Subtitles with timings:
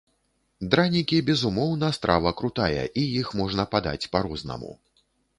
[0.71, 4.71] Дранікі, безумоўна, страва крутая, і іх можна падаць па-рознаму.